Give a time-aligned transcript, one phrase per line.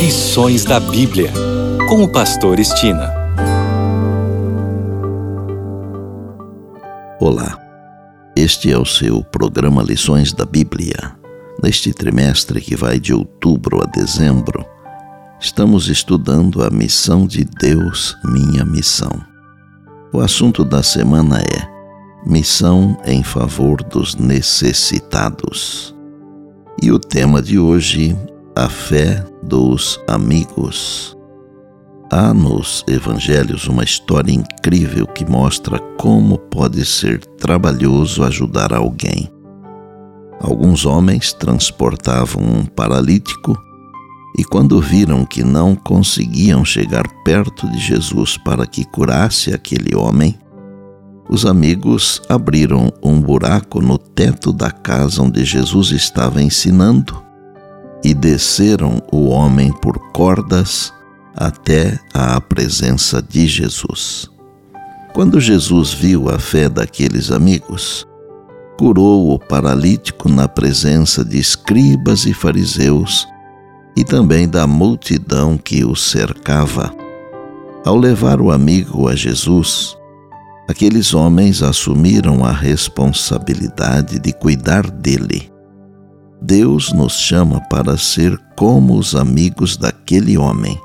[0.00, 1.30] Lições da Bíblia,
[1.86, 3.12] com o Pastor Estina.
[7.20, 7.58] Olá,
[8.34, 11.14] este é o seu programa Lições da Bíblia.
[11.62, 14.64] Neste trimestre que vai de outubro a dezembro,
[15.38, 19.12] estamos estudando a missão de Deus, minha missão.
[20.14, 21.68] O assunto da semana é
[22.26, 25.94] Missão em favor dos necessitados.
[26.82, 28.16] E o tema de hoje,
[28.56, 31.16] a fé dos amigos.
[32.12, 39.30] Há nos evangelhos uma história incrível que mostra como pode ser trabalhoso ajudar alguém.
[40.40, 43.56] Alguns homens transportavam um paralítico
[44.36, 50.36] e, quando viram que não conseguiam chegar perto de Jesus para que curasse aquele homem,
[51.28, 57.29] os amigos abriram um buraco no teto da casa onde Jesus estava ensinando
[58.02, 60.92] e desceram o homem por cordas
[61.34, 64.28] até à presença de Jesus.
[65.12, 68.06] Quando Jesus viu a fé daqueles amigos,
[68.78, 73.26] curou o paralítico na presença de escribas e fariseus
[73.96, 76.94] e também da multidão que o cercava.
[77.84, 79.96] Ao levar o amigo a Jesus,
[80.68, 85.49] aqueles homens assumiram a responsabilidade de cuidar dele.
[86.42, 90.80] Deus nos chama para ser como os amigos daquele homem,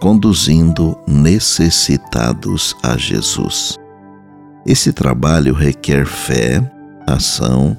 [0.00, 3.76] conduzindo necessitados a Jesus.
[4.64, 6.62] Esse trabalho requer fé,
[7.06, 7.76] ação,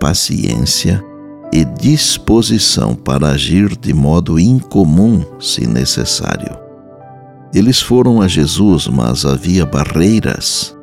[0.00, 1.04] paciência
[1.52, 6.58] e disposição para agir de modo incomum, se necessário.
[7.52, 10.74] Eles foram a Jesus, mas havia barreiras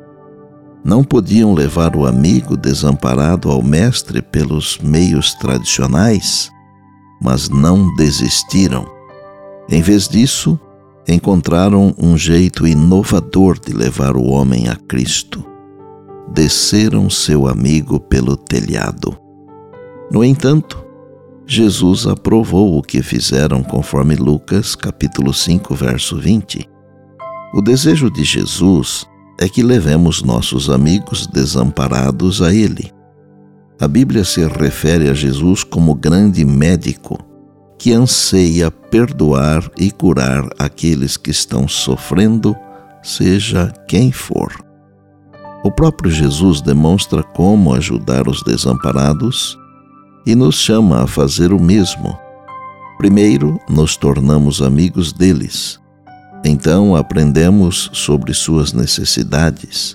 [0.84, 6.50] não podiam levar o amigo desamparado ao Mestre pelos meios tradicionais,
[7.20, 8.86] mas não desistiram.
[9.68, 10.58] Em vez disso,
[11.08, 15.44] encontraram um jeito inovador de levar o homem a Cristo.
[16.32, 19.16] Desceram seu amigo pelo telhado.
[20.10, 20.84] No entanto,
[21.46, 26.68] Jesus aprovou o que fizeram conforme Lucas capítulo 5, verso 20.
[27.54, 29.06] O desejo de Jesus
[29.42, 32.92] é que levemos nossos amigos desamparados a Ele.
[33.80, 37.18] A Bíblia se refere a Jesus como grande médico
[37.76, 42.54] que anseia perdoar e curar aqueles que estão sofrendo,
[43.02, 44.52] seja quem for.
[45.64, 49.58] O próprio Jesus demonstra como ajudar os desamparados
[50.24, 52.16] e nos chama a fazer o mesmo.
[52.96, 55.81] Primeiro, nos tornamos amigos deles
[56.44, 59.94] então aprendemos sobre suas necessidades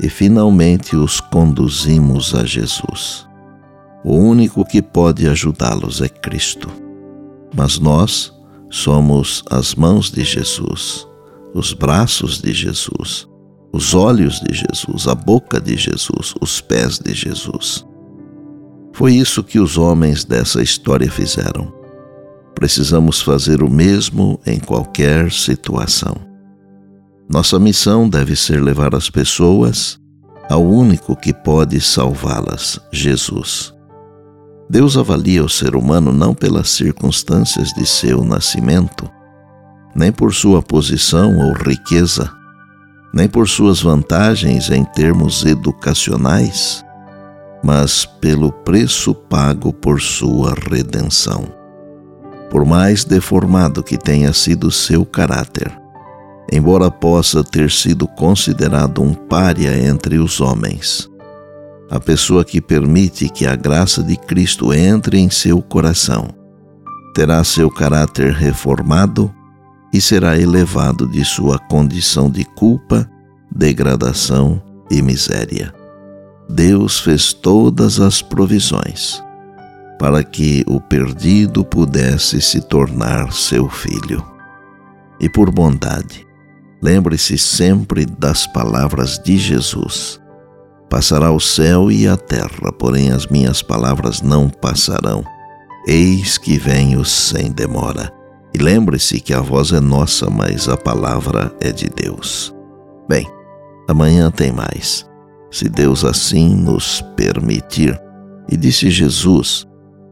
[0.00, 3.26] e finalmente os conduzimos a Jesus.
[4.04, 6.68] O único que pode ajudá-los é Cristo.
[7.56, 8.32] Mas nós
[8.70, 11.06] somos as mãos de Jesus,
[11.54, 13.26] os braços de Jesus,
[13.72, 17.84] os olhos de Jesus, a boca de Jesus, os pés de Jesus.
[18.92, 21.77] Foi isso que os homens dessa história fizeram
[22.58, 26.16] precisamos fazer o mesmo em qualquer situação.
[27.30, 29.96] Nossa missão deve ser levar as pessoas
[30.50, 33.72] ao único que pode salvá-las, Jesus.
[34.68, 39.08] Deus avalia o ser humano não pelas circunstâncias de seu nascimento,
[39.94, 42.28] nem por sua posição ou riqueza,
[43.14, 46.84] nem por suas vantagens em termos educacionais,
[47.62, 51.57] mas pelo preço pago por sua redenção
[52.50, 55.70] por mais deformado que tenha sido seu caráter.
[56.50, 61.08] Embora possa ter sido considerado um pária entre os homens,
[61.90, 66.28] a pessoa que permite que a graça de Cristo entre em seu coração
[67.14, 69.34] terá seu caráter reformado
[69.92, 73.10] e será elevado de sua condição de culpa,
[73.54, 75.74] degradação e miséria.
[76.48, 79.22] Deus fez todas as provisões
[79.98, 84.24] para que o perdido pudesse se tornar seu filho.
[85.20, 86.26] E por bondade,
[86.80, 90.20] lembre-se sempre das palavras de Jesus.
[90.88, 95.24] Passará o céu e a terra, porém as minhas palavras não passarão.
[95.86, 98.12] Eis que venho sem demora.
[98.54, 102.54] E lembre-se que a voz é nossa, mas a palavra é de Deus.
[103.08, 103.26] Bem,
[103.88, 105.06] amanhã tem mais,
[105.50, 107.98] se Deus assim nos permitir.
[108.50, 109.67] E disse Jesus: